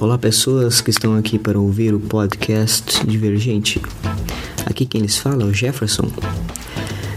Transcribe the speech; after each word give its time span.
Olá, 0.00 0.16
pessoas 0.16 0.80
que 0.80 0.90
estão 0.90 1.16
aqui 1.16 1.40
para 1.40 1.58
ouvir 1.58 1.92
o 1.92 1.98
podcast 1.98 3.04
Divergente. 3.04 3.82
Aqui 4.64 4.86
quem 4.86 5.00
lhes 5.00 5.18
fala 5.18 5.42
é 5.42 5.44
o 5.44 5.52
Jefferson. 5.52 6.08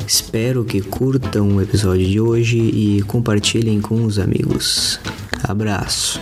Espero 0.08 0.65
que 0.65 0.81
curtam 0.81 1.57
o 1.57 1.62
episódio 1.62 2.07
de 2.07 2.20
hoje 2.20 2.57
e 2.57 3.04
compartilhem 3.04 3.79
com 3.79 4.04
os 4.04 4.17
amigos. 4.17 4.99
Abraço. 5.44 6.20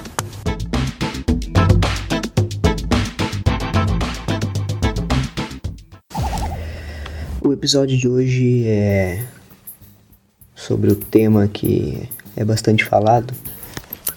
O 7.41 7.53
episódio 7.53 7.97
de 7.97 8.05
hoje 8.10 8.67
é 8.67 9.26
sobre 10.53 10.91
o 10.91 10.96
tema 10.97 11.47
que 11.47 12.03
é 12.35 12.44
bastante 12.44 12.83
falado 12.83 13.33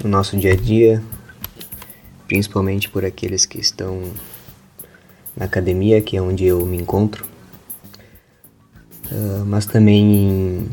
no 0.02 0.10
nosso 0.10 0.36
dia 0.36 0.54
a 0.54 0.56
dia, 0.56 1.00
principalmente 2.32 2.88
por 2.88 3.04
aqueles 3.04 3.44
que 3.44 3.60
estão 3.60 4.10
na 5.36 5.44
academia, 5.44 6.00
que 6.00 6.16
é 6.16 6.22
onde 6.22 6.46
eu 6.46 6.64
me 6.64 6.78
encontro, 6.78 7.26
uh, 9.10 9.44
mas 9.44 9.66
também 9.66 10.02
em, 10.02 10.70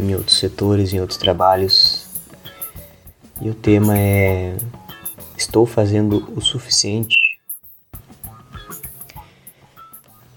em 0.00 0.14
outros 0.14 0.38
setores, 0.38 0.94
em 0.94 1.00
outros 1.00 1.18
trabalhos. 1.18 2.06
E 3.42 3.50
o 3.50 3.54
tema 3.54 3.98
é: 3.98 4.56
Estou 5.36 5.66
fazendo 5.66 6.26
o 6.34 6.40
suficiente? 6.40 7.14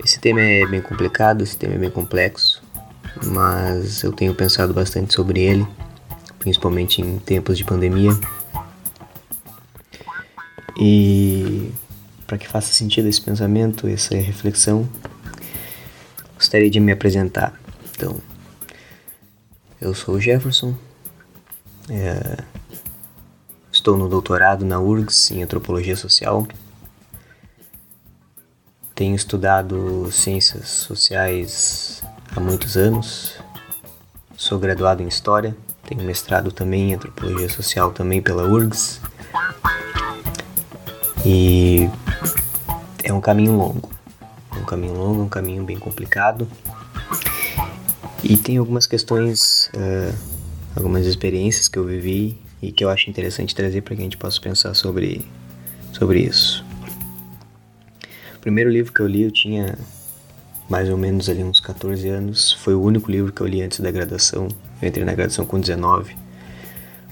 Esse 0.03 0.19
tema 0.19 0.41
é 0.41 0.67
bem 0.67 0.81
complicado, 0.81 1.43
esse 1.43 1.55
tema 1.55 1.75
é 1.75 1.77
bem 1.77 1.91
complexo, 1.91 2.61
mas 3.23 4.03
eu 4.03 4.11
tenho 4.11 4.35
pensado 4.35 4.73
bastante 4.73 5.13
sobre 5.13 5.39
ele, 5.39 5.65
principalmente 6.39 7.01
em 7.01 7.19
tempos 7.19 7.57
de 7.57 7.63
pandemia. 7.63 8.11
E 10.87 11.71
para 12.27 12.37
que 12.37 12.47
faça 12.47 12.71
sentido 12.71 13.07
esse 13.07 13.19
pensamento, 13.19 13.87
essa 13.87 14.13
reflexão, 14.13 14.87
gostaria 16.35 16.69
de 16.69 16.79
me 16.79 16.91
apresentar. 16.91 17.59
Então, 17.89 18.21
eu 19.81 19.95
sou 19.95 20.13
o 20.13 20.21
Jefferson, 20.21 20.75
é, 21.89 22.37
estou 23.71 23.97
no 23.97 24.07
doutorado 24.07 24.63
na 24.63 24.79
URGS 24.79 25.31
em 25.31 25.41
Antropologia 25.41 25.95
Social. 25.95 26.47
Tenho 28.93 29.15
estudado 29.15 30.11
ciências 30.11 30.69
sociais 30.69 32.03
há 32.35 32.39
muitos 32.39 32.77
anos. 32.77 33.39
Sou 34.37 34.59
graduado 34.59 35.01
em 35.01 35.07
História, 35.07 35.57
tenho 35.87 36.03
mestrado 36.03 36.51
também 36.51 36.91
em 36.91 36.93
Antropologia 36.93 37.49
Social 37.49 37.91
também 37.91 38.21
pela 38.21 38.43
URGS. 38.43 39.01
E 41.25 41.89
é 43.03 43.11
um 43.11 43.19
caminho 43.19 43.57
longo. 43.57 43.89
É 44.55 44.59
um 44.59 44.65
caminho 44.65 44.93
longo, 44.93 45.23
um 45.23 45.29
caminho 45.29 45.63
bem 45.63 45.79
complicado. 45.79 46.47
E 48.23 48.37
tem 48.37 48.57
algumas 48.57 48.85
questões, 48.85 49.71
uh, 49.73 50.15
algumas 50.75 51.07
experiências 51.07 51.67
que 51.67 51.79
eu 51.79 51.83
vivi 51.83 52.37
e 52.61 52.71
que 52.71 52.83
eu 52.83 52.89
acho 52.89 53.09
interessante 53.09 53.55
trazer 53.55 53.81
para 53.81 53.95
que 53.95 54.01
a 54.01 54.03
gente 54.03 54.17
possa 54.17 54.39
pensar 54.39 54.75
sobre, 54.75 55.25
sobre 55.91 56.19
isso. 56.19 56.63
O 58.35 58.39
primeiro 58.39 58.69
livro 58.69 58.93
que 58.93 58.99
eu 58.99 59.07
li 59.07 59.23
eu 59.23 59.31
tinha 59.31 59.75
mais 60.69 60.89
ou 60.89 60.97
menos 60.97 61.27
ali 61.27 61.43
uns 61.43 61.59
14 61.59 62.07
anos. 62.07 62.53
Foi 62.53 62.75
o 62.75 62.81
único 62.81 63.09
livro 63.09 63.31
que 63.31 63.41
eu 63.41 63.47
li 63.47 63.63
antes 63.63 63.79
da 63.79 63.89
graduação. 63.89 64.47
Eu 64.79 64.87
entrei 64.87 65.03
na 65.03 65.15
graduação 65.15 65.43
com 65.43 65.59
19, 65.59 66.15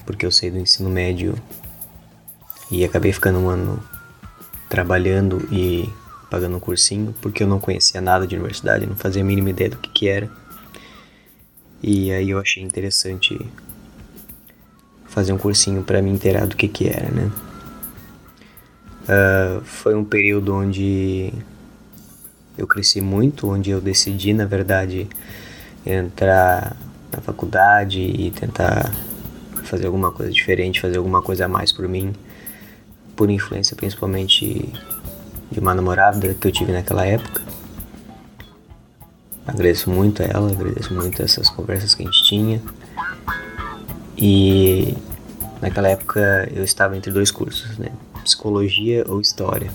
porque 0.06 0.24
eu 0.24 0.30
saí 0.30 0.52
do 0.52 0.58
ensino 0.58 0.88
médio 0.88 1.34
e 2.70 2.84
acabei 2.84 3.12
ficando 3.12 3.38
um 3.40 3.48
ano 3.48 3.82
trabalhando 4.68 5.46
e 5.50 5.88
pagando 6.30 6.56
um 6.56 6.60
cursinho, 6.60 7.14
porque 7.20 7.42
eu 7.42 7.46
não 7.46 7.60
conhecia 7.60 8.00
nada 8.00 8.26
de 8.26 8.34
universidade, 8.34 8.86
não 8.86 8.96
fazia 8.96 9.22
a 9.22 9.24
mínima 9.24 9.50
ideia 9.50 9.70
do 9.70 9.76
que, 9.76 9.90
que 9.90 10.08
era. 10.08 10.28
E 11.82 12.10
aí 12.10 12.30
eu 12.30 12.38
achei 12.38 12.62
interessante 12.62 13.38
fazer 15.06 15.32
um 15.32 15.38
cursinho 15.38 15.82
para 15.82 16.02
me 16.02 16.10
inteirar 16.10 16.46
do 16.46 16.56
que, 16.56 16.66
que 16.66 16.88
era, 16.88 17.08
né? 17.10 17.30
Uh, 19.04 19.60
foi 19.64 19.94
um 19.94 20.04
período 20.04 20.54
onde 20.54 21.32
eu 22.56 22.66
cresci 22.66 23.00
muito, 23.00 23.48
onde 23.48 23.70
eu 23.70 23.80
decidi, 23.80 24.32
na 24.32 24.46
verdade, 24.46 25.06
entrar 25.84 26.76
na 27.12 27.20
faculdade 27.20 28.00
e 28.00 28.30
tentar 28.30 28.92
fazer 29.64 29.86
alguma 29.86 30.10
coisa 30.10 30.32
diferente, 30.32 30.80
fazer 30.80 30.96
alguma 30.96 31.22
coisa 31.22 31.44
a 31.44 31.48
mais 31.48 31.70
por 31.70 31.86
mim 31.86 32.14
por 33.14 33.30
influência 33.30 33.76
principalmente 33.76 34.68
de 35.50 35.60
uma 35.60 35.74
namorada 35.74 36.34
que 36.34 36.48
eu 36.48 36.52
tive 36.52 36.72
naquela 36.72 37.06
época. 37.06 37.42
Agradeço 39.46 39.90
muito 39.90 40.22
a 40.22 40.26
ela, 40.26 40.50
agradeço 40.50 40.92
muito 40.94 41.22
essas 41.22 41.48
conversas 41.48 41.94
que 41.94 42.02
a 42.02 42.06
gente 42.06 42.24
tinha. 42.24 42.62
E 44.16 44.96
naquela 45.60 45.88
época 45.88 46.48
eu 46.54 46.64
estava 46.64 46.96
entre 46.96 47.12
dois 47.12 47.30
cursos, 47.30 47.76
né? 47.78 47.88
Psicologia 48.22 49.04
ou 49.08 49.20
História. 49.20 49.70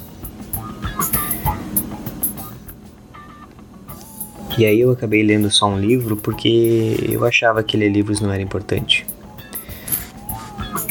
E 4.57 4.65
aí 4.65 4.79
eu 4.81 4.91
acabei 4.91 5.23
lendo 5.23 5.49
só 5.49 5.67
um 5.67 5.79
livro 5.79 6.17
porque 6.17 6.97
eu 7.07 7.23
achava 7.23 7.63
que 7.63 7.77
ler 7.77 7.89
livros 7.89 8.19
não 8.19 8.33
era 8.33 8.41
importante 8.41 9.05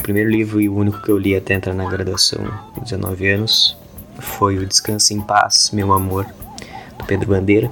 primeiro 0.09 0.31
livro 0.31 0.59
e 0.59 0.67
o 0.67 0.75
único 0.75 0.99
que 1.03 1.09
eu 1.09 1.19
li 1.19 1.35
até 1.35 1.53
entrar 1.53 1.75
na 1.75 1.87
graduação, 1.87 2.43
com 2.73 2.81
19 2.81 3.27
anos, 3.27 3.77
foi 4.17 4.57
O 4.57 4.65
Descanse 4.65 5.13
em 5.13 5.21
Paz, 5.21 5.69
Meu 5.71 5.93
Amor, 5.93 6.25
do 6.97 7.05
Pedro 7.05 7.27
Bandeira. 7.27 7.69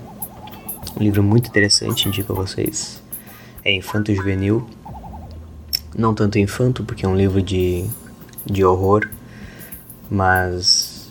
Um 0.95 1.01
livro 1.01 1.23
muito 1.23 1.49
interessante, 1.49 2.07
indico 2.07 2.33
a 2.33 2.35
vocês. 2.35 3.01
É 3.65 3.73
infanto 3.73 4.13
juvenil. 4.13 4.69
Não 5.97 6.13
tanto 6.13 6.37
infanto, 6.37 6.83
porque 6.83 7.07
é 7.07 7.09
um 7.09 7.15
livro 7.15 7.41
de, 7.41 7.83
de 8.45 8.63
horror, 8.63 9.09
mas 10.07 11.09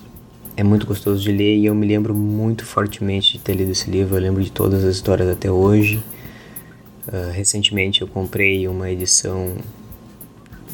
é 0.57 0.63
muito 0.63 0.87
gostoso 0.87 1.21
de 1.21 1.33
ler 1.33 1.57
e 1.57 1.67
eu 1.67 1.75
me 1.75 1.89
lembro 1.89 2.15
muito 2.15 2.65
fortemente 2.65 3.33
de 3.33 3.41
ter 3.41 3.55
lido 3.55 3.73
esse 3.73 3.91
livro. 3.91 4.15
Eu 4.15 4.21
lembro 4.21 4.45
de 4.45 4.53
todas 4.53 4.85
as 4.85 4.95
histórias 4.95 5.29
até 5.29 5.51
hoje. 5.51 6.01
Uh, 7.09 7.33
recentemente 7.33 8.03
eu 8.03 8.07
comprei 8.07 8.69
uma 8.69 8.89
edição 8.89 9.57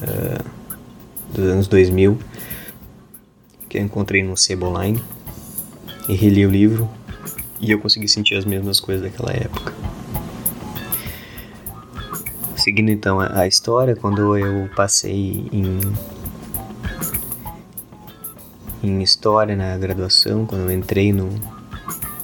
uh, 0.03 0.45
dos 1.35 1.47
anos 1.47 1.69
2000 1.69 2.19
que 3.69 3.79
eu 3.79 3.83
encontrei 3.83 4.23
no 4.23 4.37
Sebo 4.37 4.67
Online 4.67 5.03
e 6.09 6.15
reli 6.15 6.45
o 6.45 6.51
livro 6.51 6.91
e 7.59 7.71
eu 7.71 7.79
consegui 7.79 8.07
sentir 8.07 8.37
as 8.37 8.45
mesmas 8.45 8.81
coisas 8.81 9.03
daquela 9.03 9.33
época. 9.33 9.73
Seguindo 12.57 12.91
então 12.91 13.19
a, 13.19 13.47
história, 13.47 13.97
quando 13.97 14.37
eu 14.37 14.69
passei 14.77 15.49
em 15.53 15.81
em 18.83 19.01
história 19.01 19.55
na 19.55 19.79
graduação, 19.79 20.45
quando 20.45 20.63
eu 20.63 20.73
entrei 20.73 21.13
no, 21.13 21.31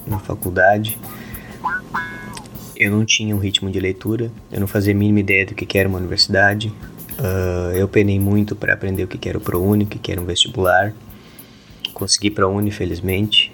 na 0.05 0.19
faculdade, 0.19 0.99
eu 2.75 2.91
não 2.91 3.05
tinha 3.05 3.35
um 3.35 3.39
ritmo 3.39 3.71
de 3.71 3.79
leitura, 3.79 4.29
eu 4.51 4.59
não 4.59 4.67
fazia 4.67 4.93
a 4.93 4.95
mínima 4.95 5.21
ideia 5.21 5.45
do 5.45 5.55
que 5.55 5.77
era 5.77 5.87
uma 5.87 5.97
universidade, 5.97 6.73
Uh, 7.19 7.75
eu 7.75 7.85
penei 7.85 8.17
muito 8.17 8.55
para 8.55 8.73
aprender 8.73 9.03
o 9.03 9.07
que 9.07 9.27
era 9.27 9.37
o 9.37 9.41
ProUni, 9.41 9.83
o 9.83 9.87
que 9.87 10.11
era 10.11 10.21
um 10.21 10.25
vestibular. 10.25 10.93
Consegui 11.93 12.31
ProUni, 12.31 12.71
felizmente. 12.71 13.51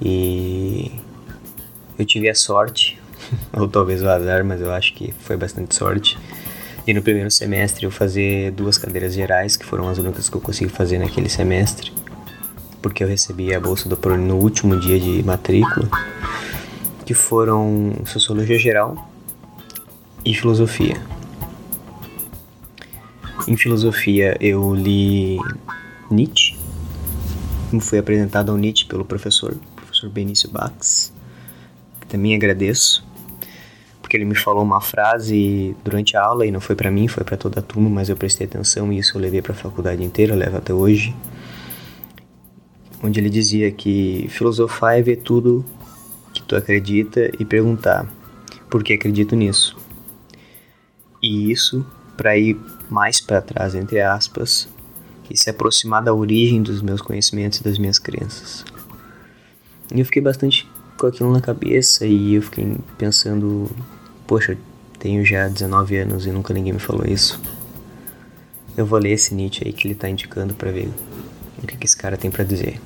E 0.00 0.92
eu 1.98 2.06
tive 2.06 2.30
a 2.30 2.34
sorte, 2.34 2.98
ou 3.52 3.66
talvez 3.66 4.02
o 4.02 4.08
azar, 4.08 4.44
mas 4.44 4.60
eu 4.60 4.72
acho 4.72 4.94
que 4.94 5.12
foi 5.20 5.36
bastante 5.36 5.74
sorte, 5.74 6.16
de 6.86 6.94
no 6.94 7.02
primeiro 7.02 7.30
semestre 7.30 7.84
eu 7.84 7.90
fazer 7.90 8.52
duas 8.52 8.78
cadeiras 8.78 9.12
gerais, 9.12 9.56
que 9.56 9.66
foram 9.66 9.88
as 9.88 9.98
únicas 9.98 10.28
que 10.28 10.36
eu 10.36 10.40
consegui 10.40 10.70
fazer 10.70 10.98
naquele 10.98 11.28
semestre, 11.28 11.92
porque 12.80 13.02
eu 13.02 13.08
recebi 13.08 13.52
a 13.52 13.60
bolsa 13.60 13.88
do 13.88 13.96
ProUni 13.96 14.26
no 14.26 14.36
último 14.36 14.78
dia 14.78 14.98
de 14.98 15.22
matrícula, 15.24 15.88
que 17.04 17.14
foram 17.14 17.96
Sociologia 18.06 18.58
Geral 18.58 19.10
e 20.24 20.32
Filosofia. 20.34 21.19
Em 23.48 23.56
filosofia 23.56 24.36
eu 24.40 24.74
li 24.74 25.38
Nietzsche. 26.10 26.56
Fui 27.80 27.98
apresentado 27.98 28.50
ao 28.50 28.58
Nietzsche 28.58 28.84
pelo 28.84 29.04
professor, 29.04 29.56
professor 29.76 30.10
Benício 30.10 30.50
Bax, 30.50 31.12
que 32.00 32.06
também 32.06 32.34
agradeço, 32.34 33.06
porque 34.00 34.16
ele 34.16 34.24
me 34.24 34.34
falou 34.34 34.62
uma 34.62 34.80
frase 34.80 35.74
durante 35.84 36.16
a 36.16 36.22
aula 36.22 36.44
e 36.44 36.50
não 36.50 36.60
foi 36.60 36.74
para 36.74 36.90
mim, 36.90 37.08
foi 37.08 37.24
para 37.24 37.36
toda 37.36 37.60
a 37.60 37.62
turma, 37.62 37.88
mas 37.88 38.08
eu 38.08 38.16
prestei 38.16 38.46
atenção 38.46 38.92
e 38.92 38.98
isso 38.98 39.16
eu 39.16 39.20
levei 39.20 39.40
para 39.40 39.52
a 39.52 39.56
faculdade 39.56 40.02
inteira, 40.02 40.34
eu 40.34 40.38
levo 40.38 40.56
até 40.56 40.74
hoje. 40.74 41.14
Onde 43.02 43.20
ele 43.20 43.30
dizia 43.30 43.70
que 43.70 44.26
filosofar 44.28 44.98
é 44.98 45.02
ver 45.02 45.16
tudo 45.16 45.64
que 46.34 46.42
tu 46.42 46.56
acredita 46.56 47.30
e 47.38 47.44
perguntar 47.44 48.06
por 48.68 48.84
que 48.84 48.92
acredito 48.92 49.34
nisso. 49.34 49.76
E 51.22 51.50
isso 51.50 51.86
para 52.16 52.36
ir 52.36 52.58
mais 52.90 53.20
para 53.20 53.40
trás, 53.40 53.74
entre 53.74 54.00
aspas, 54.00 54.68
e 55.30 55.36
se 55.36 55.48
aproximar 55.48 56.02
da 56.02 56.12
origem 56.12 56.62
dos 56.62 56.82
meus 56.82 57.00
conhecimentos 57.00 57.60
e 57.60 57.64
das 57.64 57.78
minhas 57.78 57.98
crenças. 57.98 58.64
E 59.94 60.00
eu 60.00 60.04
fiquei 60.04 60.20
bastante 60.20 60.68
com 60.98 61.06
aquilo 61.06 61.32
na 61.32 61.40
cabeça 61.40 62.04
e 62.04 62.34
eu 62.34 62.42
fiquei 62.42 62.76
pensando, 62.98 63.70
poxa, 64.26 64.58
tenho 64.98 65.24
já 65.24 65.48
19 65.48 65.96
anos 65.96 66.26
e 66.26 66.30
nunca 66.30 66.52
ninguém 66.52 66.72
me 66.72 66.78
falou 66.78 67.06
isso. 67.06 67.40
Eu 68.76 68.84
vou 68.84 68.98
ler 68.98 69.12
esse 69.12 69.34
Nietzsche 69.34 69.64
aí 69.64 69.72
que 69.72 69.86
ele 69.86 69.94
está 69.94 70.08
indicando 70.08 70.54
para 70.54 70.70
ver 70.70 70.90
o 71.62 71.66
que, 71.66 71.76
que 71.76 71.86
esse 71.86 71.96
cara 71.96 72.16
tem 72.16 72.30
para 72.30 72.44
dizer. 72.44 72.80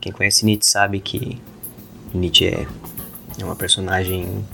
Quem 0.00 0.12
conhece 0.12 0.44
Nietzsche 0.44 0.70
sabe 0.70 1.00
que 1.00 1.40
Nietzsche 2.14 2.46
é, 2.46 2.66
é 3.38 3.44
uma 3.44 3.56
personagem 3.56 4.44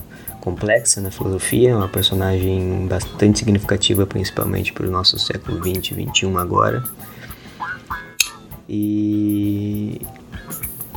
complexa 0.44 1.00
na 1.00 1.10
filosofia, 1.10 1.70
é 1.70 1.74
uma 1.74 1.88
personagem 1.88 2.86
bastante 2.86 3.38
significativa, 3.38 4.06
principalmente 4.06 4.74
para 4.74 4.86
o 4.86 4.90
nosso 4.90 5.18
século 5.18 5.58
20 5.62 5.90
e 5.90 5.94
21 5.94 6.36
agora. 6.36 6.84
E, 8.68 10.02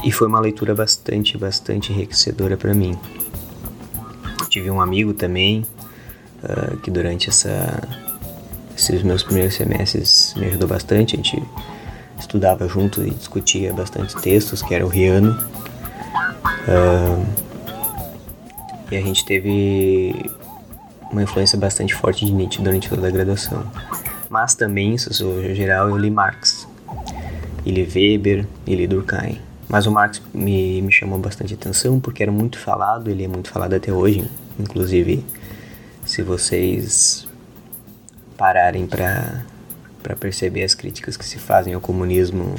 e 0.03 0.11
foi 0.11 0.27
uma 0.27 0.41
leitura 0.41 0.75
bastante, 0.75 1.37
bastante 1.37 1.93
enriquecedora 1.93 2.57
para 2.57 2.73
mim. 2.73 2.99
Tive 4.49 4.69
um 4.69 4.81
amigo 4.81 5.13
também 5.13 5.65
uh, 6.43 6.75
que 6.77 6.91
durante 6.91 7.29
essa, 7.29 7.81
esses 8.77 9.01
meus 9.01 9.23
primeiros 9.23 9.55
semestres 9.55 10.33
me 10.35 10.47
ajudou 10.47 10.67
bastante. 10.67 11.15
A 11.15 11.17
gente 11.17 11.41
estudava 12.19 12.67
junto 12.67 13.01
e 13.01 13.11
discutia 13.11 13.71
bastante 13.71 14.13
textos, 14.17 14.61
que 14.61 14.75
era 14.75 14.85
o 14.85 14.89
Riano. 14.89 15.31
Uh, 16.67 17.46
e 18.91 18.97
a 18.97 19.01
gente 19.01 19.25
teve 19.25 20.31
uma 21.11 21.23
influência 21.23 21.57
bastante 21.57 21.93
forte 21.95 22.25
de 22.25 22.33
Nietzsche 22.33 22.61
durante 22.61 22.89
toda 22.89 23.07
a 23.07 23.11
graduação. 23.11 23.65
Mas 24.29 24.55
também, 24.55 24.93
em 24.93 24.97
sociologia 24.97 25.55
geral, 25.55 25.89
eu 25.89 25.97
li 25.97 26.09
Marx, 26.09 26.67
e 27.65 27.71
li 27.71 27.83
Weber, 27.83 28.45
e 28.65 28.75
li 28.75 28.87
Durkheim. 28.87 29.39
Mas 29.69 29.85
o 29.85 29.91
Marx 29.91 30.21
me, 30.33 30.81
me 30.81 30.91
chamou 30.91 31.19
bastante 31.19 31.53
atenção 31.53 31.99
porque 31.99 32.23
era 32.23 32.31
muito 32.31 32.57
falado, 32.57 33.09
ele 33.09 33.23
é 33.23 33.27
muito 33.27 33.49
falado 33.49 33.73
até 33.73 33.91
hoje. 33.91 34.29
Inclusive, 34.59 35.23
se 36.05 36.21
vocês 36.21 37.27
pararem 38.37 38.85
para 38.85 39.45
para 40.07 40.15
perceber 40.15 40.63
as 40.63 40.73
críticas 40.73 41.17
que 41.17 41.25
se 41.25 41.37
fazem 41.37 41.73
ao 41.73 41.81
comunismo, 41.81 42.55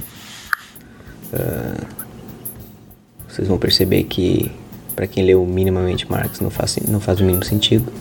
uh, 1.32 1.86
vocês 3.26 3.48
vão 3.48 3.56
perceber 3.56 4.04
que 4.04 4.52
para 4.98 5.06
quem 5.06 5.24
leu 5.24 5.46
minimamente 5.46 6.10
Marx 6.10 6.40
não 6.40 6.50
faz, 6.50 6.76
não 6.88 6.98
faz 6.98 7.20
o 7.20 7.24
mínimo 7.24 7.44
sentido. 7.44 7.92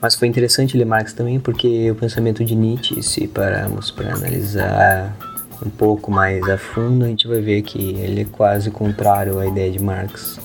Mas 0.00 0.16
foi 0.16 0.26
interessante 0.26 0.76
ler 0.76 0.84
Marx 0.84 1.12
também 1.12 1.38
porque 1.38 1.88
o 1.92 1.94
pensamento 1.94 2.44
de 2.44 2.56
Nietzsche, 2.56 3.00
se 3.04 3.28
pararmos 3.28 3.88
para 3.88 4.12
analisar 4.12 5.16
um 5.64 5.70
pouco 5.70 6.10
mais 6.10 6.42
a 6.48 6.58
fundo, 6.58 7.04
a 7.04 7.06
gente 7.08 7.28
vai 7.28 7.40
ver 7.40 7.62
que 7.62 7.92
ele 7.92 8.22
é 8.22 8.24
quase 8.24 8.68
contrário 8.68 9.38
à 9.38 9.46
ideia 9.46 9.70
de 9.70 9.80
Marx. 9.80 10.40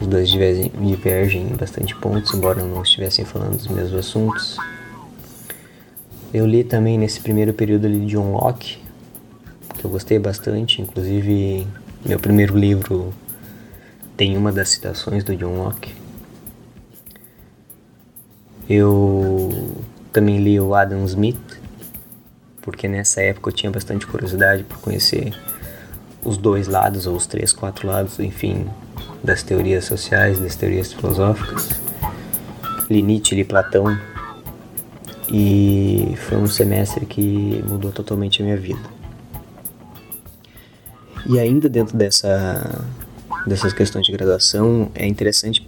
Os 0.00 0.08
dois 0.08 0.28
divergem 0.28 1.42
em 1.42 1.54
bastante 1.54 1.94
pontos, 1.94 2.34
embora 2.34 2.64
não 2.64 2.82
estivessem 2.82 3.24
falando 3.24 3.58
dos 3.58 3.68
mesmos 3.68 3.94
assuntos. 3.94 4.56
Eu 6.34 6.48
li 6.48 6.64
também 6.64 6.98
nesse 6.98 7.20
primeiro 7.20 7.54
período 7.54 7.86
ali 7.86 8.00
de 8.00 8.06
John 8.06 8.32
Locke, 8.32 8.78
que 9.78 9.84
eu 9.84 9.90
gostei 9.90 10.18
bastante, 10.18 10.82
inclusive 10.82 11.64
meu 12.04 12.18
primeiro 12.18 12.58
livro 12.58 13.14
tem 14.20 14.36
uma 14.36 14.52
das 14.52 14.68
citações 14.68 15.24
do 15.24 15.34
John 15.34 15.56
Locke. 15.56 15.94
Eu 18.68 19.78
também 20.12 20.36
li 20.36 20.60
o 20.60 20.74
Adam 20.74 21.02
Smith, 21.06 21.58
porque 22.60 22.86
nessa 22.86 23.22
época 23.22 23.48
eu 23.48 23.54
tinha 23.54 23.72
bastante 23.72 24.06
curiosidade 24.06 24.62
por 24.64 24.76
conhecer 24.76 25.32
os 26.22 26.36
dois 26.36 26.68
lados, 26.68 27.06
ou 27.06 27.16
os 27.16 27.26
três, 27.26 27.50
quatro 27.50 27.88
lados, 27.88 28.18
enfim, 28.18 28.66
das 29.24 29.42
teorias 29.42 29.86
sociais, 29.86 30.38
das 30.38 30.54
teorias 30.54 30.92
filosóficas. 30.92 31.70
Li 32.90 33.00
Nietzsche, 33.00 33.34
li 33.34 33.42
Platão, 33.42 33.98
e 35.32 36.14
foi 36.28 36.36
um 36.36 36.46
semestre 36.46 37.06
que 37.06 37.64
mudou 37.66 37.90
totalmente 37.90 38.42
a 38.42 38.44
minha 38.44 38.58
vida. 38.58 38.86
E 41.26 41.38
ainda 41.38 41.70
dentro 41.70 41.96
dessa, 41.96 42.84
dessas 43.46 43.72
questões 43.72 44.06
de 44.06 44.12
graduação, 44.12 44.90
é 44.94 45.06
interessante 45.06 45.66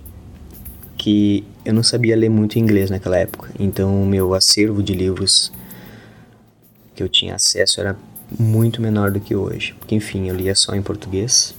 que 0.96 1.44
eu 1.64 1.74
não 1.74 1.82
sabia 1.82 2.16
ler 2.16 2.28
muito 2.28 2.58
inglês 2.58 2.90
naquela 2.90 3.16
época, 3.16 3.50
então 3.58 4.02
o 4.02 4.06
meu 4.06 4.34
acervo 4.34 4.82
de 4.82 4.94
livros 4.94 5.52
que 6.94 7.02
eu 7.02 7.08
tinha 7.08 7.34
acesso 7.34 7.80
era 7.80 7.96
muito 8.38 8.80
menor 8.80 9.10
do 9.10 9.20
que 9.20 9.34
hoje, 9.34 9.74
porque 9.78 9.94
enfim, 9.94 10.28
eu 10.28 10.34
lia 10.34 10.54
só 10.54 10.74
em 10.74 10.82
português. 10.82 11.54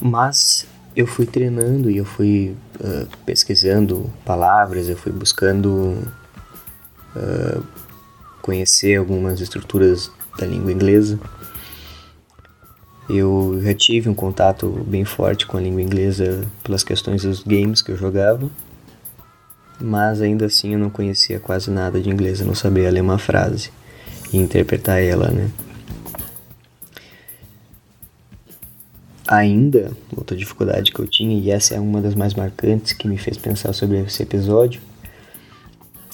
Mas 0.00 0.66
eu 0.96 1.06
fui 1.06 1.26
treinando 1.26 1.90
e 1.90 1.96
eu 1.96 2.04
fui 2.04 2.56
uh, 2.80 3.06
pesquisando 3.24 4.10
palavras, 4.24 4.88
eu 4.88 4.96
fui 4.96 5.12
buscando 5.12 5.96
uh, 7.16 7.62
conhecer 8.40 8.96
algumas 8.96 9.40
estruturas 9.40 10.10
da 10.38 10.46
língua 10.46 10.72
inglesa. 10.72 11.18
Eu 13.14 13.60
já 13.62 13.74
tive 13.74 14.08
um 14.08 14.14
contato 14.14 14.68
bem 14.86 15.04
forte 15.04 15.46
com 15.46 15.58
a 15.58 15.60
língua 15.60 15.82
inglesa 15.82 16.48
pelas 16.64 16.82
questões 16.82 17.22
dos 17.22 17.42
games 17.42 17.82
que 17.82 17.92
eu 17.92 17.96
jogava, 17.96 18.50
mas 19.78 20.22
ainda 20.22 20.46
assim 20.46 20.72
eu 20.72 20.78
não 20.78 20.88
conhecia 20.88 21.38
quase 21.38 21.70
nada 21.70 22.00
de 22.00 22.08
inglês, 22.08 22.40
eu 22.40 22.46
não 22.46 22.54
sabia 22.54 22.90
ler 22.90 23.02
uma 23.02 23.18
frase 23.18 23.70
e 24.32 24.38
interpretar 24.38 25.02
ela, 25.02 25.28
né? 25.28 25.50
ainda, 29.32 29.92
outra 30.14 30.36
dificuldade 30.36 30.92
que 30.92 31.00
eu 31.00 31.06
tinha, 31.06 31.38
e 31.38 31.50
essa 31.50 31.74
é 31.74 31.80
uma 31.80 32.00
das 32.02 32.14
mais 32.14 32.34
marcantes 32.34 32.92
que 32.92 33.08
me 33.08 33.16
fez 33.16 33.38
pensar 33.38 33.72
sobre 33.72 33.98
esse 34.00 34.22
episódio, 34.22 34.80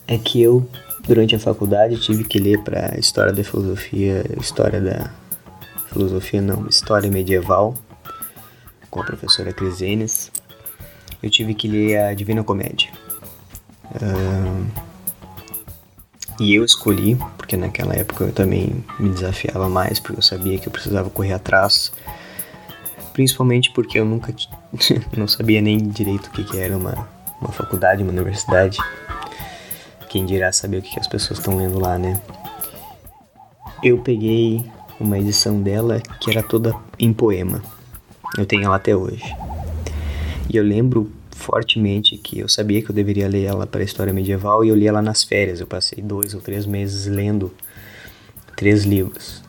é 0.07 0.17
que 0.17 0.41
eu, 0.41 0.69
durante 1.07 1.35
a 1.35 1.39
faculdade, 1.39 2.01
tive 2.01 2.25
que 2.25 2.39
ler 2.39 2.63
para 2.63 2.99
História 2.99 3.33
da 3.33 3.43
Filosofia, 3.43 4.25
História 4.39 4.81
da 4.81 5.11
Filosofia 5.99 6.41
não, 6.41 6.69
História 6.69 7.11
Medieval, 7.11 7.75
com 8.89 9.01
a 9.01 9.05
professora 9.05 9.53
Crisenes, 9.53 10.31
eu 11.21 11.29
tive 11.29 11.55
que 11.55 11.67
ler 11.67 11.99
a 11.99 12.15
Divina 12.15 12.45
Comédia. 12.45 12.89
Uh, 13.97 14.65
e 16.39 16.55
eu 16.55 16.65
escolhi, 16.65 17.17
porque 17.37 17.57
naquela 17.57 17.97
época 17.97 18.23
eu 18.23 18.33
também 18.33 18.85
me 19.01 19.09
desafiava 19.09 19.69
mais, 19.69 19.99
porque 19.99 20.21
eu 20.21 20.23
sabia 20.23 20.57
que 20.61 20.69
eu 20.69 20.73
precisava 20.73 21.11
correr 21.11 21.33
atrás 21.33 21.91
principalmente 23.13 23.73
porque 23.73 23.99
eu 23.99 24.05
nunca 24.05 24.33
não 25.17 25.27
sabia 25.27 25.61
nem 25.61 25.79
direito 25.79 26.27
o 26.27 26.31
que, 26.31 26.45
que 26.45 26.57
era 26.57 26.77
uma, 26.77 27.09
uma 27.41 27.51
faculdade, 27.51 28.05
uma 28.05 28.13
universidade. 28.13 28.79
Quem 30.09 30.25
dirá 30.25 30.53
saber 30.53 30.77
o 30.77 30.83
que, 30.83 30.91
que 30.93 31.01
as 31.01 31.09
pessoas 31.09 31.41
estão 31.41 31.57
lendo 31.57 31.81
lá, 31.81 31.99
né? 31.99 32.23
Eu 33.83 33.99
peguei 33.99 34.65
uma 35.01 35.19
edição 35.19 35.63
dela 35.63 36.01
que 36.21 36.31
era 36.31 36.43
toda 36.43 36.75
em 36.99 37.13
poema. 37.13 37.63
Eu 38.37 38.47
tenho 38.47 38.65
ela 38.65 38.77
até 38.77 38.95
hoje. 38.95 39.25
E 40.49 40.57
eu 40.57 40.65
lembro 40.65 41.11
fortemente 41.31 42.17
que 42.17 42.41
eu 42.41 42.49
sabia 42.49 42.83
que 42.83 42.91
eu 42.91 42.95
deveria 42.95 43.29
ler 43.29 43.45
ela 43.45 43.67
para 43.67 43.81
a 43.81 43.85
história 43.85 44.13
medieval 44.13 44.65
e 44.65 44.69
eu 44.69 44.75
li 44.75 44.87
ela 44.87 45.01
nas 45.01 45.23
férias. 45.23 45.61
Eu 45.61 45.67
passei 45.67 46.03
dois 46.03 46.35
ou 46.35 46.41
três 46.41 46.67
meses 46.67 47.07
lendo 47.07 47.53
três 48.57 48.85
livros 48.85 49.43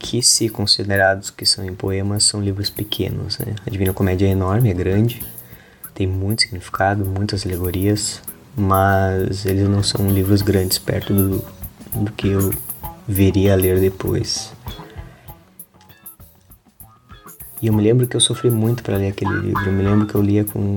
que, 0.00 0.22
se 0.22 0.48
considerados 0.48 1.30
que 1.30 1.44
são 1.44 1.64
em 1.64 1.74
poemas, 1.74 2.24
são 2.24 2.40
livros 2.40 2.70
pequenos. 2.70 3.38
Né? 3.38 3.54
A 3.66 3.70
Divina 3.70 3.92
Comédia 3.92 4.26
é 4.26 4.30
enorme, 4.30 4.70
é 4.70 4.74
grande, 4.74 5.20
tem 5.94 6.06
muito 6.06 6.42
significado, 6.42 7.04
muitas 7.04 7.44
alegorias, 7.44 8.22
mas 8.56 9.44
eles 9.44 9.68
não 9.68 9.82
são 9.82 10.08
livros 10.08 10.40
grandes 10.40 10.78
perto 10.78 11.12
do, 11.12 11.44
do 11.94 12.10
que 12.12 12.28
eu 12.28 12.50
veria 13.10 13.54
a 13.54 13.56
ler 13.56 13.80
depois. 13.80 14.52
E 17.60 17.66
eu 17.66 17.74
me 17.74 17.82
lembro 17.82 18.06
que 18.06 18.16
eu 18.16 18.20
sofri 18.20 18.50
muito 18.50 18.82
para 18.82 18.96
ler 18.96 19.08
aquele 19.08 19.34
livro. 19.34 19.66
Eu 19.66 19.72
me 19.72 19.82
lembro 19.82 20.06
que 20.06 20.14
eu 20.14 20.22
lia 20.22 20.44
com 20.44 20.76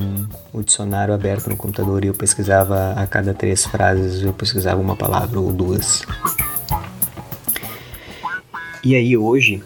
o 0.51 0.61
dicionário 0.61 1.13
aberto 1.13 1.47
no 1.49 1.55
computador 1.55 2.03
e 2.03 2.07
eu 2.07 2.13
pesquisava 2.13 2.93
a 2.93 3.07
cada 3.07 3.33
três 3.33 3.65
frases, 3.65 4.21
eu 4.21 4.33
pesquisava 4.33 4.81
uma 4.81 4.95
palavra 4.95 5.39
ou 5.39 5.53
duas. 5.53 6.01
E 8.83 8.95
aí 8.95 9.15
hoje, 9.15 9.63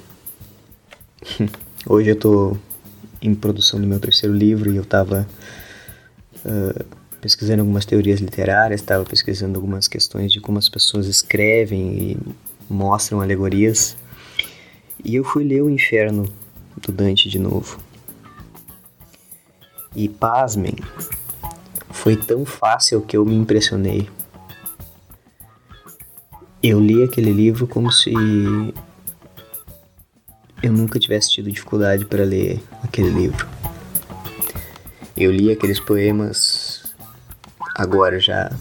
hoje 1.88 2.10
eu 2.10 2.16
tô 2.16 2.56
em 3.20 3.34
produção 3.34 3.82
do 3.82 3.88
meu 3.88 4.00
terceiro 4.00 4.36
livro 4.36 4.72
e 4.72 4.76
eu 4.76 4.86
tava 4.86 5.28
uh, 6.46 6.86
pesquisando 7.20 7.62
algumas 7.62 7.86
teorias 7.86 8.20
literárias, 8.20 8.82
estava 8.82 9.04
pesquisando 9.04 9.58
algumas 9.58 9.88
questões 9.88 10.32
de 10.32 10.40
como 10.40 10.60
as 10.60 10.70
pessoas 10.70 11.08
escrevem 11.08 12.12
e 12.12 12.18
mostram 12.70 13.22
alegorias. 13.22 13.98
E 15.04 15.16
eu 15.16 15.24
fui 15.24 15.44
ler 15.44 15.62
o 15.62 15.70
Inferno 15.70 16.32
do 16.78 16.92
Dante 16.92 17.30
de 17.30 17.40
novo. 17.40 17.80
E 19.96 20.08
pasmem, 20.08 20.76
foi 21.90 22.16
tão 22.16 22.46
fácil 22.46 23.02
que 23.02 23.18
eu 23.18 23.26
me 23.26 23.36
impressionei. 23.36 24.08
Eu 26.62 26.80
li 26.80 27.04
aquele 27.04 27.32
livro 27.32 27.68
como 27.68 27.92
se 27.92 28.12
eu 30.62 30.74
nunca 30.74 31.00
tivesse 31.00 31.32
tido 31.32 31.52
dificuldade 31.52 32.06
para 32.06 32.24
ler 32.24 32.62
aquele 32.84 33.10
livro. 33.10 33.48
Eu 35.16 35.32
li 35.32 35.52
aqueles 35.52 35.80
poemas 35.80 36.94
agora 37.76 38.20
já 38.20 38.52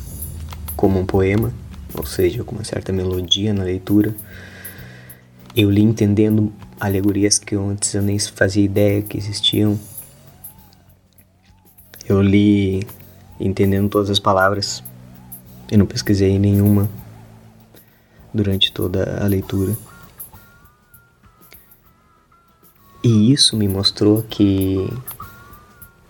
como 0.76 1.00
um 1.00 1.06
poema, 1.06 1.52
ou 1.96 2.06
seja, 2.06 2.44
com 2.44 2.54
uma 2.54 2.64
certa 2.64 2.92
melodia 2.92 3.52
na 3.52 3.64
leitura. 3.64 4.14
Eu 5.54 5.70
li 5.70 5.82
entendendo 5.82 6.52
alegorias 6.78 7.38
que 7.38 7.54
antes 7.54 7.94
eu 7.94 8.02
nem 8.02 8.18
fazia 8.18 8.64
ideia 8.64 9.02
que 9.02 9.16
existiam. 9.16 9.78
Eu 12.08 12.20
li 12.20 12.86
entendendo 13.40 13.88
todas 13.88 14.10
as 14.10 14.18
palavras. 14.18 14.82
Eu 15.70 15.78
não 15.78 15.86
pesquisei 15.86 16.38
nenhuma 16.38 16.88
durante 18.32 18.70
toda 18.70 19.18
a 19.22 19.26
leitura. 19.26 19.76
E 23.02 23.32
isso 23.32 23.56
me 23.56 23.68
mostrou 23.68 24.22
que 24.22 24.88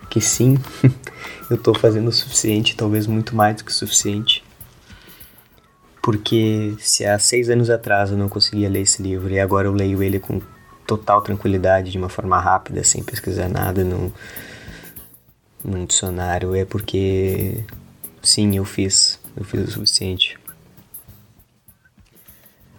que 0.09 0.21
sim, 0.21 0.57
eu 1.49 1.57
estou 1.57 1.77
fazendo 1.77 2.07
o 2.07 2.13
suficiente, 2.13 2.75
talvez 2.75 3.05
muito 3.05 3.35
mais 3.35 3.57
do 3.57 3.65
que 3.65 3.71
o 3.71 3.73
suficiente. 3.73 4.43
Porque 6.07 6.73
se 6.79 7.05
há 7.05 7.19
seis 7.19 7.49
anos 7.49 7.69
atrás 7.69 8.11
eu 8.11 8.17
não 8.17 8.29
conseguia 8.29 8.69
ler 8.69 8.79
esse 8.79 9.03
livro 9.03 9.29
e 9.29 9.41
agora 9.41 9.67
eu 9.67 9.73
leio 9.73 10.01
ele 10.01 10.21
com 10.21 10.39
total 10.85 11.21
tranquilidade, 11.21 11.91
de 11.91 11.97
uma 11.97 12.07
forma 12.07 12.39
rápida, 12.39 12.81
sem 12.81 13.03
pesquisar 13.03 13.49
nada 13.49 13.83
num, 13.83 14.09
num 15.65 15.83
dicionário, 15.85 16.55
é 16.55 16.63
porque 16.63 17.61
sim, 18.23 18.55
eu 18.55 18.63
fiz, 18.63 19.19
eu 19.35 19.43
fiz 19.43 19.67
o 19.67 19.71
suficiente. 19.73 20.39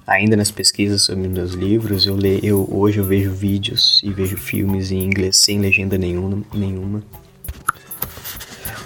Ainda 0.06 0.34
nas 0.34 0.50
pesquisas 0.50 1.02
sobre 1.02 1.28
meus 1.28 1.52
livros, 1.52 2.06
eu, 2.06 2.16
leio, 2.16 2.40
eu 2.42 2.68
hoje 2.72 2.96
eu 2.96 3.04
vejo 3.04 3.30
vídeos 3.30 4.00
e 4.02 4.10
vejo 4.10 4.38
filmes 4.38 4.90
em 4.90 5.04
inglês 5.04 5.36
sem 5.36 5.60
legenda 5.60 5.98
nenhuma, 5.98 6.42
nenhuma. 6.54 7.02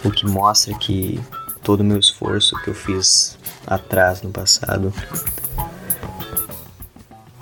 O 0.04 0.10
que 0.10 0.26
mostra 0.26 0.76
que 0.76 1.20
todo 1.62 1.82
o 1.82 1.84
meu 1.84 2.00
esforço 2.00 2.60
que 2.64 2.70
eu 2.70 2.74
fiz 2.74 3.40
atrás 3.66 4.22
no 4.22 4.30
passado 4.30 4.92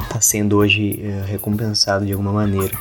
está 0.02 0.20
sendo 0.20 0.56
hoje 0.56 1.00
é, 1.02 1.24
recompensado 1.24 2.04
de 2.04 2.12
alguma 2.12 2.32
maneira. 2.32 2.76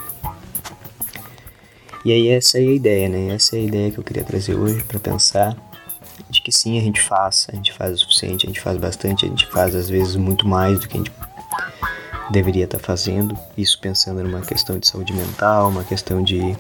E 2.03 2.11
aí 2.11 2.29
essa 2.29 2.57
é 2.57 2.61
a 2.61 2.71
ideia, 2.71 3.07
né? 3.07 3.35
Essa 3.35 3.55
é 3.55 3.59
a 3.59 3.63
ideia 3.63 3.91
que 3.91 3.99
eu 3.99 4.03
queria 4.03 4.23
trazer 4.23 4.55
hoje 4.55 4.83
para 4.83 4.99
pensar 4.99 5.55
de 6.29 6.41
que 6.41 6.51
sim, 6.51 6.77
a 6.77 6.81
gente 6.81 7.01
faz, 7.01 7.47
a 7.51 7.55
gente 7.55 7.73
faz 7.73 7.93
o 7.93 7.97
suficiente, 7.97 8.45
a 8.45 8.49
gente 8.49 8.61
faz 8.61 8.77
bastante, 8.77 9.25
a 9.25 9.29
gente 9.29 9.45
faz 9.47 9.75
às 9.75 9.89
vezes 9.89 10.15
muito 10.15 10.47
mais 10.47 10.79
do 10.79 10.87
que 10.87 10.97
a 10.97 10.99
gente 10.99 11.11
deveria 12.31 12.65
estar 12.65 12.79
tá 12.79 12.83
fazendo. 12.83 13.37
Isso 13.57 13.79
pensando 13.79 14.23
numa 14.23 14.41
questão 14.41 14.79
de 14.79 14.87
saúde 14.87 15.13
mental, 15.13 15.69
uma 15.69 15.83
questão 15.83 16.23
de 16.23 16.55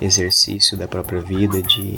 exercício 0.00 0.76
da 0.76 0.86
própria 0.86 1.20
vida, 1.20 1.62
de 1.62 1.96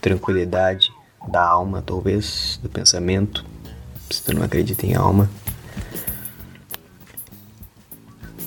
tranquilidade 0.00 0.93
da 1.28 1.42
alma, 1.42 1.82
talvez, 1.82 2.58
do 2.62 2.68
pensamento, 2.68 3.44
se 4.10 4.22
tu 4.22 4.34
não 4.34 4.42
acredita 4.42 4.86
em 4.86 4.94
alma. 4.94 5.28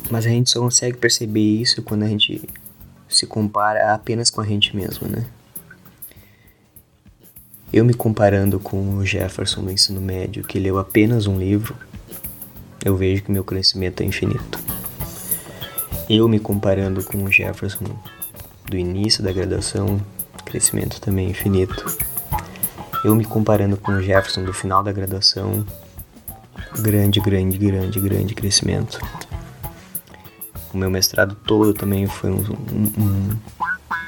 Mas 0.10 0.26
a 0.26 0.30
gente 0.30 0.50
só 0.50 0.60
consegue 0.60 0.98
perceber 0.98 1.42
isso 1.42 1.82
quando 1.82 2.04
a 2.04 2.08
gente 2.08 2.48
se 3.10 3.26
compara 3.26 3.94
apenas 3.94 4.30
com 4.30 4.42
a 4.42 4.46
gente 4.46 4.76
mesmo, 4.76 5.08
né? 5.08 5.26
Eu 7.72 7.84
me 7.84 7.94
comparando 7.94 8.60
com 8.60 8.96
o 8.96 9.06
Jefferson 9.06 9.64
do 9.64 9.72
ensino 9.72 10.00
médio, 10.00 10.44
que 10.44 10.58
leu 10.58 10.80
apenas 10.80 11.28
um 11.28 11.38
livro, 11.38 11.76
eu 12.84 12.96
vejo 12.96 13.24
que 13.24 13.32
meu 13.32 13.44
crescimento 13.44 14.02
é 14.02 14.06
infinito. 14.06 14.58
Eu 16.10 16.30
me 16.30 16.40
comparando 16.40 17.04
com 17.04 17.22
o 17.26 17.32
Jefferson 17.32 17.86
do 18.66 18.78
início 18.78 19.22
da 19.22 19.34
graduação, 19.34 20.00
crescimento 20.46 21.02
também 21.02 21.28
é 21.28 21.30
infinito. 21.32 21.86
Eu 23.04 23.16
me 23.16 23.24
comparando 23.24 23.78
com 23.78 23.92
o 23.92 24.02
Jefferson 24.02 24.44
do 24.44 24.54
final 24.54 24.84
da 24.84 24.92
graduação, 24.92 25.66
grande, 26.80 27.20
grande, 27.20 27.58
grande, 27.58 28.00
grande 28.00 28.36
crescimento. 28.36 29.00
O 30.74 30.78
meu 30.78 30.90
mestrado 30.90 31.36
todo 31.46 31.74
também 31.74 32.08
foi 32.08 32.32
um, 32.32 32.40
um, 32.42 33.02
um, 33.02 33.38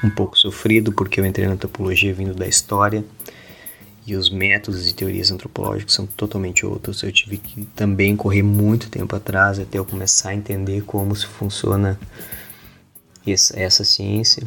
um 0.04 0.10
pouco 0.10 0.36
sofrido, 0.38 0.92
porque 0.92 1.20
eu 1.20 1.26
entrei 1.26 1.46
na 1.46 1.56
topologia 1.56 2.12
vindo 2.12 2.34
da 2.34 2.46
história 2.46 3.04
e 4.06 4.16
os 4.16 4.28
métodos 4.28 4.90
e 4.90 4.94
teorias 4.94 5.30
antropológicas 5.30 5.94
são 5.94 6.06
totalmente 6.06 6.66
outros. 6.66 7.02
Eu 7.02 7.12
tive 7.12 7.36
que 7.36 7.64
também 7.76 8.16
correr 8.16 8.42
muito 8.42 8.90
tempo 8.90 9.14
atrás 9.14 9.58
até 9.58 9.78
eu 9.78 9.84
começar 9.84 10.30
a 10.30 10.34
entender 10.34 10.82
como 10.82 11.14
se 11.14 11.26
funciona 11.26 11.98
essa, 13.26 13.58
essa 13.58 13.84
ciência. 13.84 14.42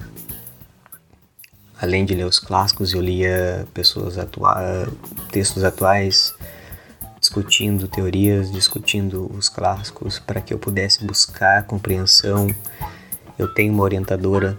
Além 1.84 2.06
de 2.06 2.16
ler 2.16 2.26
os 2.26 2.40
clássicos, 2.40 2.94
eu 2.94 3.02
lia 3.02 3.68
pessoas 3.74 4.18
atua 4.18 4.88
textos 5.30 5.66
atuais 5.66 6.34
discutindo 7.20 7.90
teorias, 7.90 8.50
discutindo 8.50 9.30
os 9.36 9.50
clássicos 9.50 10.18
para 10.18 10.40
que 10.40 10.54
eu 10.54 10.58
pudesse 10.58 11.04
buscar 11.04 11.64
compreensão. 11.64 12.48
Eu 13.38 13.54
tenho 13.54 13.74
uma 13.74 13.84
orientadora, 13.84 14.58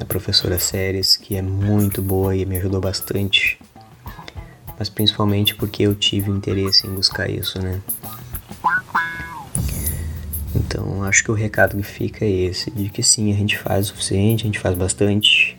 a 0.00 0.04
professora 0.04 0.60
Séries, 0.60 1.16
que 1.16 1.36
é 1.36 1.42
muito 1.42 2.00
boa 2.00 2.36
e 2.36 2.46
me 2.46 2.56
ajudou 2.56 2.80
bastante 2.80 3.58
mas 4.78 4.88
principalmente 4.88 5.56
porque 5.56 5.82
eu 5.82 5.94
tive 5.94 6.30
interesse 6.30 6.86
em 6.86 6.94
buscar 6.94 7.28
isso, 7.28 7.60
né? 7.60 7.80
Então 10.54 11.02
acho 11.02 11.24
que 11.24 11.30
o 11.30 11.34
recado 11.34 11.76
que 11.76 11.82
fica 11.82 12.24
é 12.24 12.30
esse, 12.30 12.70
de 12.70 12.88
que 12.88 13.02
sim, 13.02 13.32
a 13.32 13.36
gente 13.36 13.58
faz 13.58 13.86
o 13.86 13.88
suficiente, 13.88 14.44
a 14.44 14.46
gente 14.46 14.60
faz 14.60 14.76
bastante. 14.76 15.57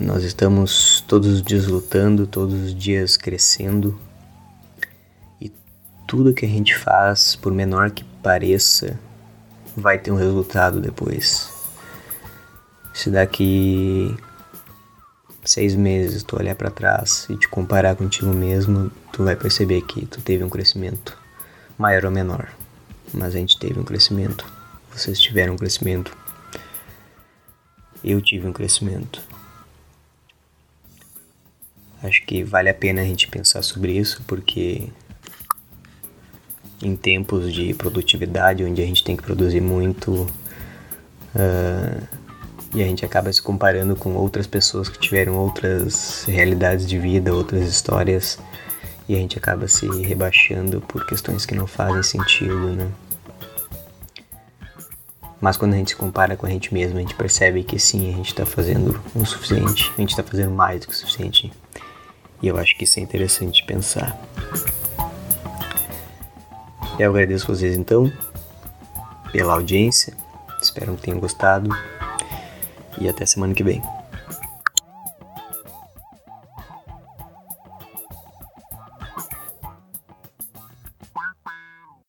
Nós 0.00 0.24
estamos 0.24 1.04
todos 1.06 1.28
os 1.28 1.42
dias 1.42 1.68
lutando, 1.68 2.26
todos 2.26 2.54
os 2.54 2.74
dias 2.74 3.16
crescendo. 3.16 3.98
E 5.40 5.52
tudo 6.04 6.34
que 6.34 6.44
a 6.44 6.48
gente 6.48 6.76
faz, 6.76 7.36
por 7.36 7.52
menor 7.52 7.92
que 7.92 8.02
pareça, 8.20 8.98
vai 9.76 9.96
ter 9.96 10.10
um 10.10 10.16
resultado 10.16 10.80
depois. 10.80 11.48
Se 12.92 13.08
daqui 13.08 14.16
seis 15.44 15.76
meses 15.76 16.24
tu 16.24 16.36
olhar 16.36 16.56
para 16.56 16.70
trás 16.70 17.28
e 17.30 17.36
te 17.36 17.46
comparar 17.46 17.94
contigo 17.94 18.34
mesmo, 18.34 18.90
tu 19.12 19.22
vai 19.22 19.36
perceber 19.36 19.82
que 19.82 20.04
tu 20.06 20.20
teve 20.20 20.42
um 20.42 20.50
crescimento 20.50 21.16
maior 21.78 22.04
ou 22.06 22.10
menor. 22.10 22.48
Mas 23.12 23.36
a 23.36 23.38
gente 23.38 23.60
teve 23.60 23.78
um 23.78 23.84
crescimento. 23.84 24.44
Vocês 24.92 25.20
tiveram 25.20 25.54
um 25.54 25.56
crescimento. 25.56 26.16
Eu 28.02 28.20
tive 28.20 28.48
um 28.48 28.52
crescimento. 28.52 29.33
Acho 32.04 32.22
que 32.26 32.44
vale 32.44 32.68
a 32.68 32.74
pena 32.74 33.00
a 33.00 33.04
gente 33.04 33.26
pensar 33.28 33.62
sobre 33.62 33.92
isso 33.92 34.22
porque 34.26 34.90
em 36.82 36.94
tempos 36.94 37.50
de 37.50 37.72
produtividade, 37.72 38.62
onde 38.62 38.82
a 38.82 38.84
gente 38.84 39.02
tem 39.02 39.16
que 39.16 39.22
produzir 39.22 39.62
muito, 39.62 40.12
uh, 41.34 42.06
e 42.74 42.82
a 42.82 42.86
gente 42.86 43.06
acaba 43.06 43.32
se 43.32 43.40
comparando 43.40 43.96
com 43.96 44.14
outras 44.16 44.46
pessoas 44.46 44.90
que 44.90 44.98
tiveram 44.98 45.36
outras 45.36 46.24
realidades 46.24 46.86
de 46.86 46.98
vida, 46.98 47.32
outras 47.32 47.66
histórias, 47.66 48.38
e 49.08 49.14
a 49.14 49.18
gente 49.18 49.38
acaba 49.38 49.66
se 49.66 49.86
rebaixando 50.02 50.82
por 50.82 51.06
questões 51.06 51.46
que 51.46 51.54
não 51.54 51.66
fazem 51.66 52.02
sentido, 52.02 52.72
né? 52.72 52.90
Mas 55.40 55.56
quando 55.56 55.72
a 55.72 55.76
gente 55.76 55.90
se 55.90 55.96
compara 55.96 56.36
com 56.36 56.46
a 56.46 56.50
gente 56.50 56.72
mesmo, 56.72 56.98
a 56.98 57.00
gente 57.00 57.14
percebe 57.14 57.62
que 57.64 57.78
sim, 57.78 58.12
a 58.12 58.16
gente 58.16 58.28
está 58.28 58.44
fazendo 58.44 59.00
o 59.14 59.24
suficiente, 59.24 59.90
a 59.96 60.00
gente 60.00 60.10
está 60.10 60.22
fazendo 60.22 60.50
mais 60.50 60.80
do 60.80 60.88
que 60.88 60.92
o 60.92 60.96
suficiente. 60.96 61.50
E 62.44 62.48
eu 62.48 62.58
acho 62.58 62.76
que 62.76 62.84
isso 62.84 63.00
é 63.00 63.02
interessante 63.02 63.64
pensar. 63.64 64.20
Eu 66.98 67.08
agradeço 67.08 67.46
vocês 67.46 67.74
então 67.74 68.12
pela 69.32 69.54
audiência, 69.54 70.12
espero 70.60 70.94
que 70.94 71.00
tenham 71.00 71.18
gostado 71.18 71.70
e 73.00 73.08
até 73.08 73.24
semana 73.24 73.54
que 73.54 73.64
vem. 73.64 73.80